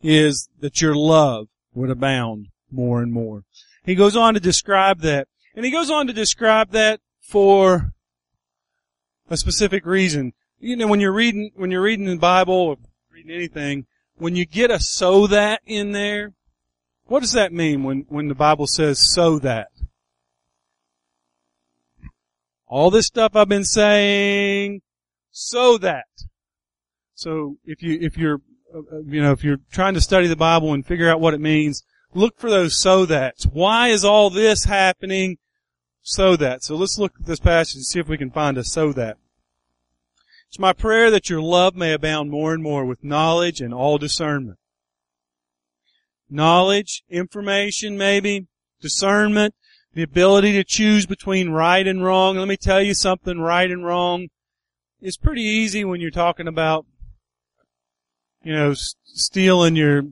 [0.01, 3.43] is that your love would abound more and more.
[3.83, 5.27] He goes on to describe that.
[5.55, 7.93] And he goes on to describe that for
[9.29, 10.33] a specific reason.
[10.59, 12.77] You know, when you're reading, when you're reading the Bible or
[13.11, 13.85] reading anything,
[14.15, 16.33] when you get a so that in there,
[17.05, 19.67] what does that mean when, when the Bible says so that?
[22.73, 24.81] All this stuff I've been saying,
[25.29, 26.07] so that.
[27.13, 28.41] So if you, if you're,
[28.75, 31.39] uh, you know, if you're trying to study the Bible and figure out what it
[31.39, 31.83] means,
[32.15, 33.43] look for those so that's.
[33.43, 35.37] Why is all this happening?
[36.01, 36.63] So that.
[36.63, 39.17] So let's look at this passage and see if we can find a so that.
[40.47, 43.99] It's my prayer that your love may abound more and more with knowledge and all
[43.99, 44.57] discernment.
[46.27, 48.47] Knowledge, information maybe,
[48.81, 49.53] discernment,
[49.93, 52.37] the ability to choose between right and wrong.
[52.37, 54.29] Let me tell you something, right and wrong
[55.01, 56.85] is pretty easy when you're talking about,
[58.43, 60.03] you know, stealing your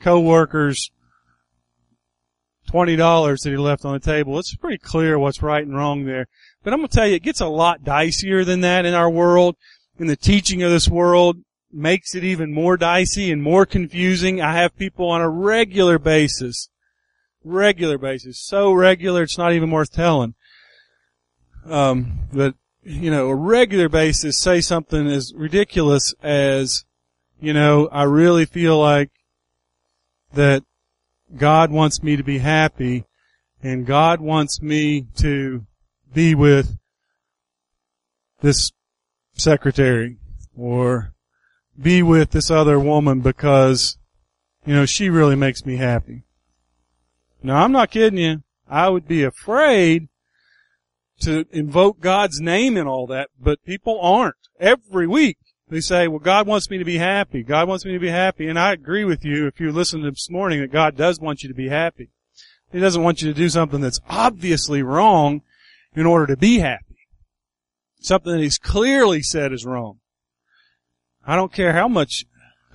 [0.00, 0.90] coworker's
[2.68, 4.38] twenty dollars that he left on the table.
[4.38, 6.26] It's pretty clear what's right and wrong there.
[6.62, 9.56] But I'm gonna tell you, it gets a lot dicier than that in our world.
[9.98, 11.38] And the teaching of this world
[11.72, 14.40] makes it even more dicey and more confusing.
[14.40, 16.68] I have people on a regular basis,
[17.48, 20.34] regular basis, so regular it's not even worth telling.
[21.66, 26.84] Um, but you know, a regular basis say something as ridiculous as,
[27.40, 29.10] you know, I really feel like
[30.32, 30.62] that
[31.36, 33.04] God wants me to be happy
[33.62, 35.66] and God wants me to
[36.12, 36.78] be with
[38.40, 38.72] this
[39.34, 40.16] secretary
[40.56, 41.12] or
[41.80, 43.98] be with this other woman because,
[44.64, 46.22] you know, she really makes me happy.
[47.42, 48.42] Now I'm not kidding you.
[48.68, 50.08] I would be afraid
[51.20, 54.36] to invoke God's name in all that, but people aren't.
[54.60, 57.42] Every week they say, well, God wants me to be happy.
[57.42, 58.48] God wants me to be happy.
[58.48, 61.42] And I agree with you if you listen to this morning that God does want
[61.42, 62.10] you to be happy.
[62.70, 65.42] He doesn't want you to do something that's obviously wrong
[65.94, 66.84] in order to be happy.
[68.00, 69.98] Something that he's clearly said is wrong.
[71.26, 72.24] I don't care how much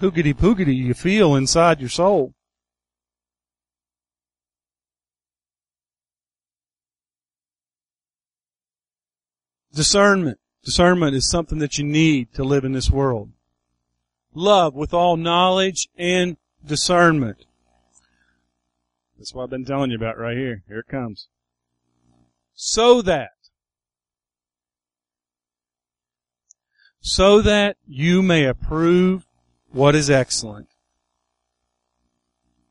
[0.01, 2.32] hoogity poogity you feel inside your soul.
[9.73, 10.39] Discernment.
[10.63, 13.31] Discernment is something that you need to live in this world.
[14.33, 17.45] Love with all knowledge and discernment.
[19.17, 20.63] That's what I've been telling you about right here.
[20.67, 21.27] Here it comes.
[22.53, 23.31] So that,
[27.01, 29.25] so that you may approve
[29.71, 30.69] what is excellent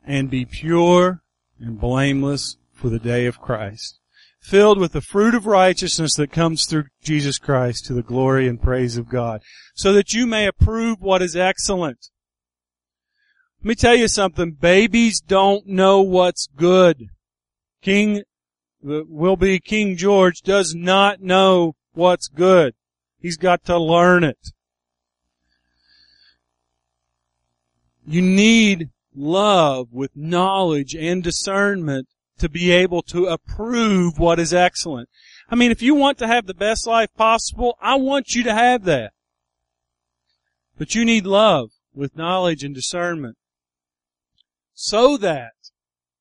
[0.04, 1.22] and be pure
[1.58, 3.98] and blameless for the day of Christ
[4.42, 8.60] filled with the fruit of righteousness that comes through Jesus Christ to the glory and
[8.60, 9.40] praise of God,
[9.74, 12.10] so that you may approve what is excellent.
[13.60, 17.06] Let me tell you something, babies don't know what's good.
[17.80, 18.22] King,
[18.82, 22.74] will be King George does not know what's good.
[23.20, 24.50] He's got to learn it.
[28.04, 32.08] You need love with knowledge and discernment
[32.42, 35.08] to be able to approve what is excellent.
[35.48, 38.52] I mean, if you want to have the best life possible, I want you to
[38.52, 39.12] have that.
[40.76, 43.36] But you need love with knowledge and discernment
[44.74, 45.52] so that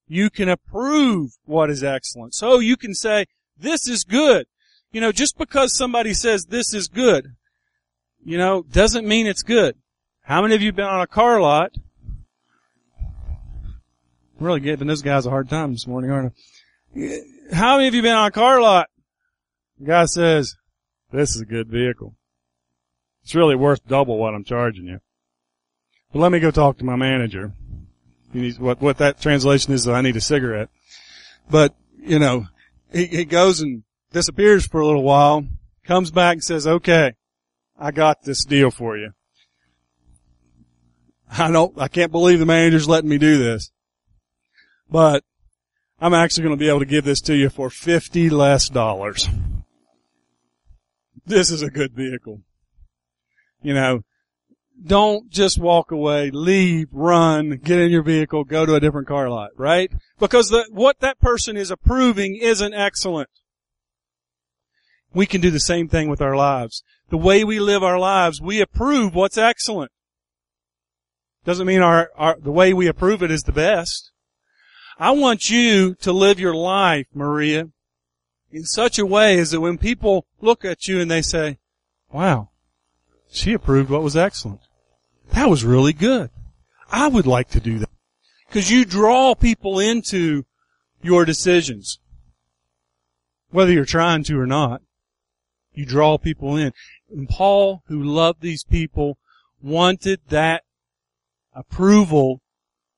[0.08, 2.36] you can approve what is excellent.
[2.36, 3.26] So you can say,
[3.58, 4.46] this is good.
[4.92, 7.36] You know, just because somebody says this is good,
[8.24, 9.76] you know, doesn't mean it's good.
[10.26, 11.72] How many of you been on a car lot
[14.42, 16.34] I'm really giving those guys a hard time this morning, aren't
[16.98, 17.20] I?
[17.54, 18.90] How many of you been on a car lot?
[19.80, 20.56] The guy says,
[21.12, 22.16] this is a good vehicle.
[23.22, 25.00] It's really worth double what I'm charging you.
[26.12, 27.54] But let me go talk to my manager.
[28.34, 30.70] Needs, what, what that translation is, I need a cigarette.
[31.48, 32.48] But, you know,
[32.92, 35.46] he, he goes and disappears for a little while,
[35.86, 37.14] comes back and says, okay,
[37.78, 39.12] I got this deal for you.
[41.30, 43.72] I don't, I can't believe the manager's letting me do this.
[44.92, 45.24] But
[46.00, 49.30] I'm actually going to be able to give this to you for 50 less dollars.
[51.26, 52.42] This is a good vehicle.
[53.62, 54.02] You know,
[54.84, 59.30] don't just walk away, leave, run, get in your vehicle, go to a different car
[59.30, 59.92] lot, right?
[60.20, 63.30] Because the, what that person is approving isn't excellent.
[65.14, 66.84] We can do the same thing with our lives.
[67.10, 69.92] The way we live our lives, we approve what's excellent.
[71.46, 74.11] Doesn't mean our, our the way we approve it is the best.
[75.02, 77.70] I want you to live your life, Maria,
[78.52, 81.58] in such a way as that when people look at you and they say,
[82.12, 82.50] wow,
[83.32, 84.62] she approved what was excellent.
[85.32, 86.30] That was really good.
[86.92, 87.90] I would like to do that.
[88.48, 90.46] Because you draw people into
[91.02, 91.98] your decisions.
[93.50, 94.84] Whether you're trying to or not.
[95.74, 96.74] You draw people in.
[97.10, 99.18] And Paul, who loved these people,
[99.64, 100.62] wanted that
[101.56, 102.44] approval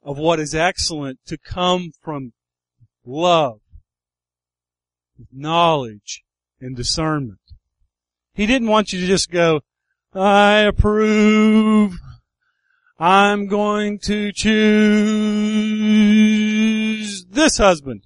[0.03, 2.33] of what is excellent to come from
[3.05, 3.59] love,
[5.31, 6.23] knowledge,
[6.59, 7.39] and discernment.
[8.33, 9.61] He didn't want you to just go,
[10.13, 11.97] I approve.
[12.99, 14.53] I'm going to choose
[17.25, 18.03] this husband.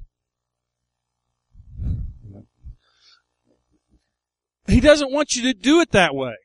[4.68, 6.36] He doesn't want you to do it that way.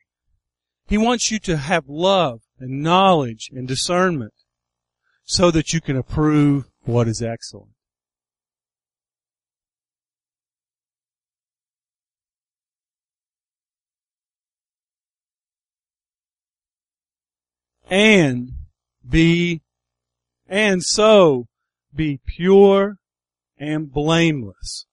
[0.87, 4.33] He wants you to have love and knowledge and discernment
[5.23, 7.69] so that you can approve what is excellent.
[17.89, 18.53] And
[19.07, 19.61] be,
[20.47, 21.47] and so
[21.93, 22.97] be pure
[23.57, 24.87] and blameless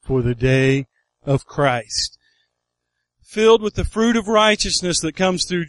[0.00, 0.86] for the day
[1.24, 2.16] of Christ
[3.36, 5.66] filled with the fruit of righteousness that comes through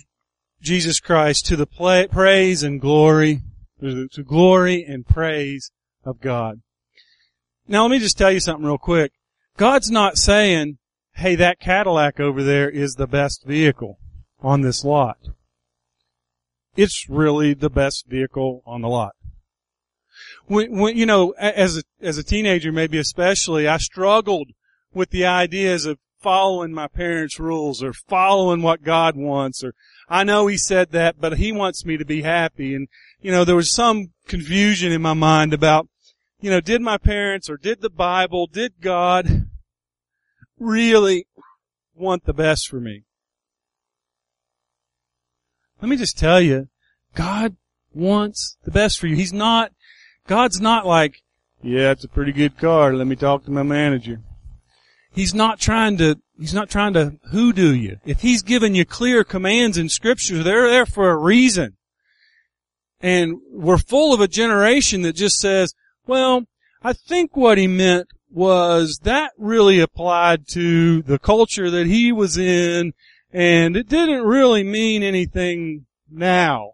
[0.62, 3.42] Jesus Christ to the praise and glory,
[3.82, 5.72] to glory and praise
[6.04, 6.62] of God.
[7.68, 9.12] Now let me just tell you something real quick.
[9.58, 10.78] God's not saying,
[11.16, 14.00] hey, that Cadillac over there is the best vehicle
[14.40, 15.18] on this lot.
[16.76, 19.14] It's really the best vehicle on the lot.
[20.46, 24.50] When, when, you know, as a, as a teenager, maybe especially, I struggled
[24.94, 29.74] with the ideas of following my parents' rules or following what God wants or
[30.10, 32.74] I know he said that, but he wants me to be happy.
[32.74, 32.88] And,
[33.22, 35.88] you know, there was some confusion in my mind about,
[36.40, 39.48] you know, did my parents or did the Bible, did God
[40.60, 41.28] really
[41.96, 43.04] want the best for me?
[45.82, 46.70] Let me just tell you,
[47.16, 47.56] God
[47.94, 49.16] wants the best for you.
[49.16, 49.72] He's not,
[50.28, 51.22] God's not like,
[51.64, 52.94] yeah, it's a pretty good car.
[52.94, 54.22] Let me talk to my manager.
[55.12, 58.00] He's not trying to, he's not trying to hoodoo you.
[58.06, 61.77] If he's given you clear commands in scripture, they're there for a reason.
[63.00, 65.74] And we're full of a generation that just says,
[66.06, 66.46] well,
[66.82, 72.38] I think what he meant was that really applied to the culture that he was
[72.38, 72.94] in
[73.32, 76.72] and it didn't really mean anything now.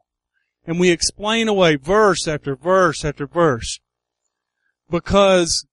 [0.65, 3.79] And we explain away verse after verse after verse
[4.89, 5.65] because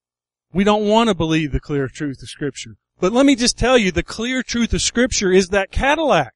[0.52, 2.76] we don't want to believe the clear truth of scripture.
[2.98, 6.34] But let me just tell you, the clear truth of scripture is that Cadillac.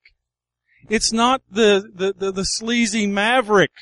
[0.88, 3.72] It's not the, the, the, the sleazy maverick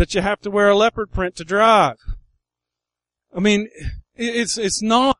[0.00, 1.98] that you have to wear a leopard print to drive.
[3.36, 3.68] I mean,
[4.16, 5.18] it's, it's not.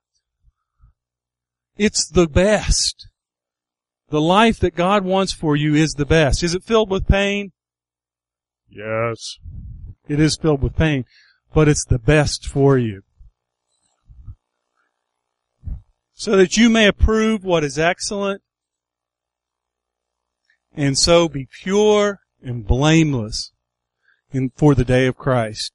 [1.76, 3.06] It's the best.
[4.08, 6.42] The life that God wants for you is the best.
[6.42, 7.52] Is it filled with pain?
[8.70, 9.36] Yes.
[10.08, 11.04] It is filled with pain,
[11.52, 13.02] but it's the best for you.
[16.14, 18.40] so that you may approve what is excellent,
[20.74, 23.52] and so be pure and blameless
[24.32, 25.72] in, for the day of Christ.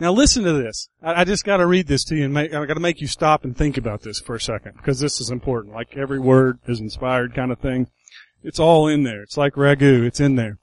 [0.00, 0.88] Now listen to this.
[1.02, 3.44] I, I just gotta read this to you and make, I gotta make you stop
[3.44, 5.74] and think about this for a second, because this is important.
[5.74, 7.88] Like every word is inspired kind of thing.
[8.42, 9.22] It's all in there.
[9.22, 10.04] It's like ragu.
[10.04, 10.58] It's in there.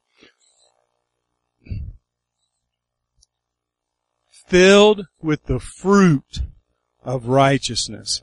[4.47, 6.41] Filled with the fruit
[7.03, 8.21] of righteousness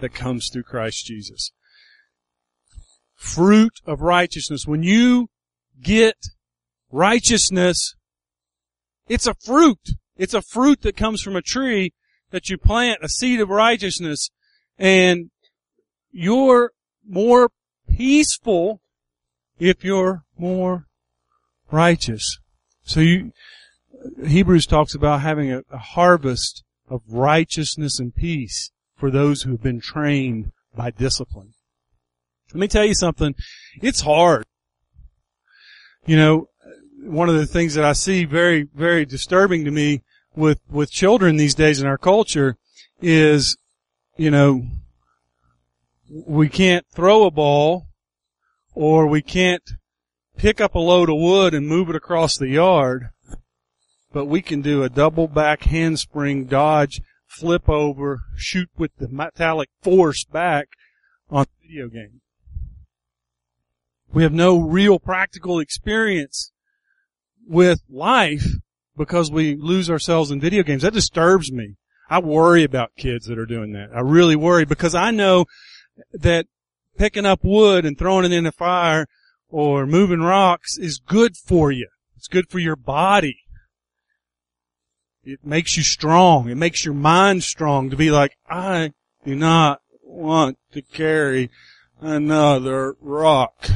[0.00, 1.52] that comes through Christ Jesus.
[3.14, 4.66] Fruit of righteousness.
[4.66, 5.28] When you
[5.80, 6.16] get
[6.90, 7.94] righteousness,
[9.08, 9.90] it's a fruit.
[10.16, 11.92] It's a fruit that comes from a tree
[12.30, 14.30] that you plant, a seed of righteousness,
[14.78, 15.30] and
[16.10, 16.72] you're
[17.08, 17.50] more
[17.88, 18.80] peaceful
[19.58, 20.86] if you're more
[21.70, 22.38] righteous.
[22.84, 23.32] So you,
[24.24, 29.62] Hebrews talks about having a, a harvest of righteousness and peace for those who have
[29.62, 31.52] been trained by discipline.
[32.52, 33.34] Let me tell you something.
[33.82, 34.44] It's hard.
[36.06, 36.48] You know,
[36.98, 40.02] one of the things that I see very, very disturbing to me
[40.34, 42.56] with, with children these days in our culture
[43.00, 43.56] is,
[44.16, 44.66] you know,
[46.08, 47.86] we can't throw a ball
[48.74, 49.62] or we can't
[50.36, 53.08] pick up a load of wood and move it across the yard,
[54.12, 59.70] but we can do a double back handspring dodge, flip over, shoot with the metallic
[59.82, 60.68] force back
[61.30, 62.20] on video game.
[64.12, 66.52] We have no real practical experience
[67.46, 68.46] with life
[68.96, 70.82] because we lose ourselves in video games.
[70.82, 71.76] That disturbs me.
[72.08, 73.90] I worry about kids that are doing that.
[73.94, 75.46] I really worry because I know
[76.12, 76.46] that
[76.96, 79.06] picking up wood and throwing it in the fire
[79.48, 81.88] or moving rocks is good for you.
[82.16, 83.38] It's good for your body.
[85.24, 86.48] It makes you strong.
[86.48, 88.92] It makes your mind strong to be like, I
[89.24, 91.50] do not want to carry
[92.00, 93.68] another rock.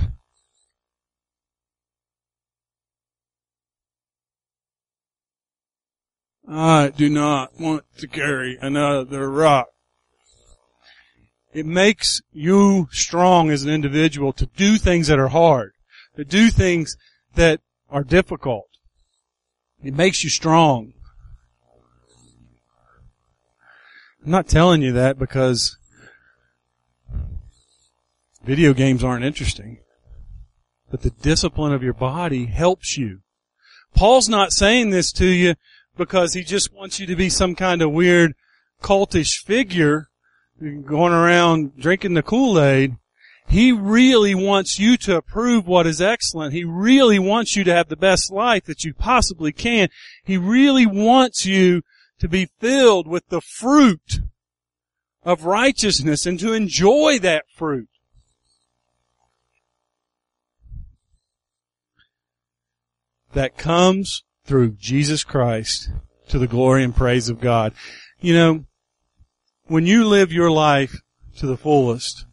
[6.52, 9.68] I do not want to carry another rock.
[11.52, 15.72] It makes you strong as an individual to do things that are hard,
[16.16, 16.96] to do things
[17.36, 18.68] that are difficult.
[19.82, 20.92] It makes you strong.
[24.24, 25.78] I'm not telling you that because
[28.44, 29.78] video games aren't interesting,
[30.90, 33.20] but the discipline of your body helps you.
[33.94, 35.54] Paul's not saying this to you
[36.00, 38.32] because he just wants you to be some kind of weird
[38.82, 40.08] cultish figure
[40.58, 42.96] going around drinking the Kool-Aid.
[43.46, 46.54] He really wants you to approve what is excellent.
[46.54, 49.90] He really wants you to have the best life that you possibly can.
[50.24, 51.82] He really wants you
[52.18, 54.20] to be filled with the fruit
[55.22, 57.90] of righteousness and to enjoy that fruit.
[63.34, 65.90] That comes through Jesus Christ
[66.26, 67.72] to the glory and praise of God.
[68.20, 68.64] You know,
[69.66, 71.02] when you live your life
[71.36, 72.26] to the fullest,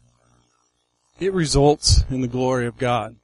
[1.20, 3.14] it results in the glory of God.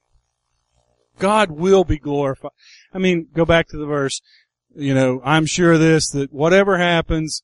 [1.19, 2.51] God will be glorified.
[2.93, 4.21] I mean, go back to the verse,
[4.73, 7.43] you know, I'm sure of this, that whatever happens,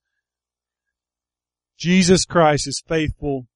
[1.77, 3.47] Jesus Christ is faithful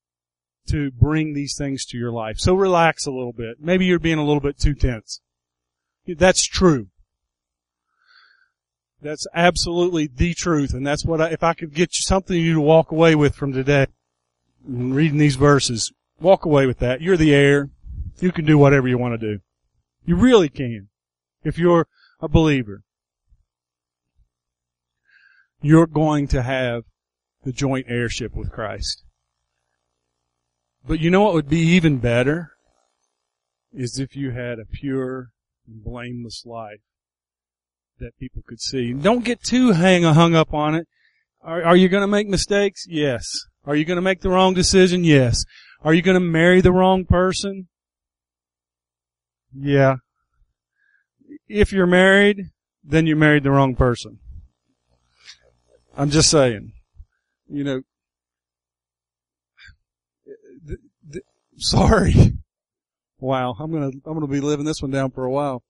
[0.67, 2.39] to bring these things to your life.
[2.39, 3.61] So relax a little bit.
[3.61, 5.21] Maybe you're being a little bit too tense.
[6.05, 6.87] That's true.
[9.05, 12.55] That's absolutely the truth, and that's what I, if I could get you something you
[12.55, 13.85] to walk away with from today,
[14.67, 17.01] reading these verses, walk away with that.
[17.01, 17.69] You're the heir.
[18.19, 19.41] You can do whatever you want to do.
[20.07, 20.89] You really can.
[21.43, 21.85] If you're
[22.19, 22.81] a believer.
[25.61, 26.85] You're going to have
[27.43, 29.03] the joint heirship with Christ.
[30.83, 32.53] But you know what would be even better?
[33.71, 35.29] Is if you had a pure
[35.67, 36.81] and blameless life
[37.99, 38.93] that people could see.
[38.93, 40.87] Don't get too hang hung up on it.
[41.41, 42.85] Are, are you going to make mistakes?
[42.87, 43.25] Yes.
[43.65, 45.03] Are you going to make the wrong decision?
[45.03, 45.43] Yes.
[45.81, 47.67] Are you going to marry the wrong person?
[49.53, 49.95] Yeah.
[51.47, 52.49] If you're married,
[52.83, 54.19] then you married the wrong person.
[55.97, 56.73] I'm just saying.
[57.47, 57.81] You know,
[61.57, 62.13] sorry.
[63.17, 65.63] Wow, I'm gonna I'm gonna be living this one down for a while.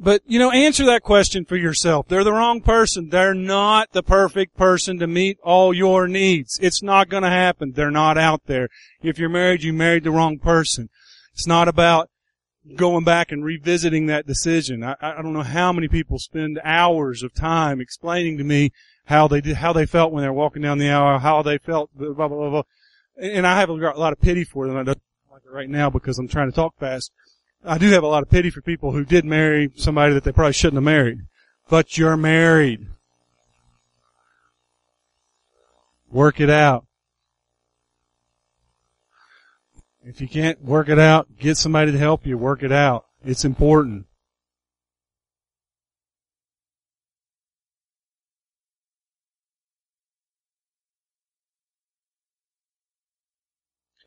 [0.00, 2.06] But, you know, answer that question for yourself.
[2.06, 3.08] They're the wrong person.
[3.08, 6.58] They're not the perfect person to meet all your needs.
[6.62, 7.72] It's not gonna happen.
[7.72, 8.68] They're not out there.
[9.02, 10.88] If you're married, you married the wrong person.
[11.32, 12.10] It's not about
[12.76, 14.84] going back and revisiting that decision.
[14.84, 18.70] I, I don't know how many people spend hours of time explaining to me
[19.06, 21.58] how they did, how they felt when they were walking down the aisle, how they
[21.58, 22.62] felt, blah, blah, blah, blah.
[23.16, 24.76] And I have a lot of pity for them.
[24.76, 25.00] I don't
[25.32, 27.10] like it right now because I'm trying to talk fast.
[27.64, 30.32] I do have a lot of pity for people who did marry somebody that they
[30.32, 31.20] probably shouldn't have married.
[31.68, 32.86] But you're married.
[36.10, 36.86] Work it out.
[40.04, 43.04] If you can't work it out, get somebody to help you work it out.
[43.22, 44.06] It's important.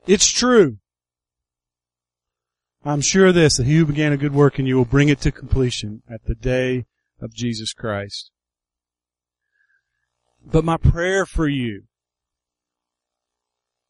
[0.07, 0.77] It's true.
[2.83, 5.21] I'm sure this, that he who began a good work in you will bring it
[5.21, 6.85] to completion at the day
[7.21, 8.31] of Jesus Christ.
[10.43, 11.83] But my prayer for you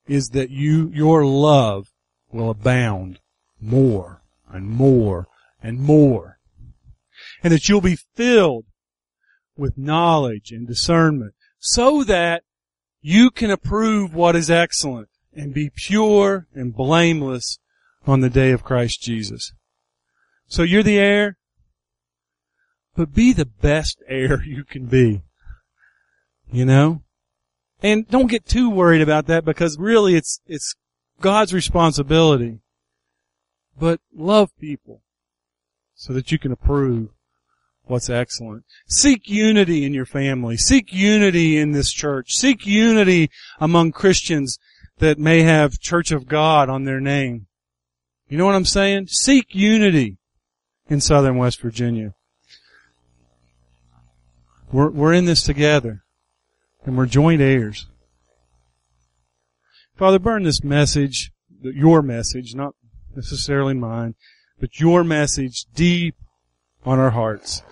[0.08, 1.88] is that you, your love
[2.32, 3.20] will abound
[3.62, 5.28] more and more
[5.64, 6.40] and more.
[7.42, 8.66] And that you'll be filled
[9.56, 12.44] with knowledge and discernment so that
[13.02, 17.58] you can approve what is excellent and be pure and blameless
[18.06, 19.54] on the day of Christ Jesus.
[20.48, 21.38] So you're the heir.
[22.96, 25.22] but be the best heir you can be.
[26.52, 27.04] You know?
[27.82, 30.76] And don't get too worried about that because really it's, it's
[31.20, 32.60] God's responsibility.
[33.80, 35.02] But love people
[35.96, 37.10] so that you can approve
[37.84, 38.66] what's excellent.
[38.88, 40.58] Seek unity in your family.
[40.58, 42.34] Seek unity in this church.
[42.36, 43.30] Seek unity
[43.60, 44.60] among Christians
[45.00, 47.48] that may have Church of God on their name.
[48.32, 49.08] You know what I'm saying?
[49.08, 50.18] Seek unity
[50.88, 52.14] in southern West Virginia.
[54.72, 56.06] We're, we're in this together
[56.86, 57.88] and we're joint heirs.
[59.98, 62.74] Father, burn this message, your message, not
[63.14, 64.16] necessarily mine,
[64.62, 66.16] but your message deep
[66.86, 67.64] on our hearts.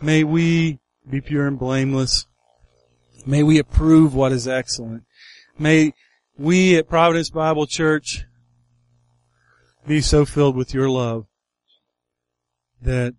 [0.00, 0.78] May we
[1.10, 2.28] be pure and blameless.
[3.26, 5.02] May we approve what is excellent.
[5.58, 5.92] May
[6.38, 8.26] we at Providence Bible Church
[9.86, 11.26] be so filled with your love
[12.80, 13.14] that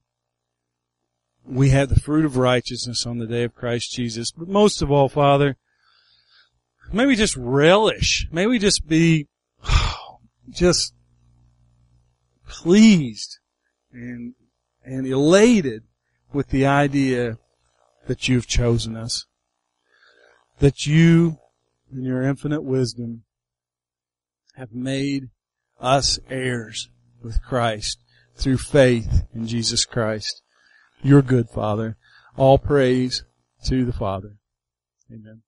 [1.43, 4.31] we have the fruit of righteousness on the day of Christ Jesus.
[4.31, 5.57] But most of all, Father,
[6.91, 8.27] may we just relish.
[8.31, 9.27] May we just be
[10.49, 10.93] just
[12.47, 13.39] pleased
[13.91, 14.33] and,
[14.83, 15.83] and elated
[16.33, 17.37] with the idea
[18.07, 19.25] that you've chosen us.
[20.59, 21.37] That you,
[21.91, 23.23] in your infinite wisdom,
[24.55, 25.29] have made
[25.79, 26.89] us heirs
[27.21, 27.99] with Christ
[28.35, 30.41] through faith in Jesus Christ.
[31.01, 31.97] Your good Father.
[32.37, 33.23] All praise
[33.65, 34.37] to the Father.
[35.11, 35.44] Amen.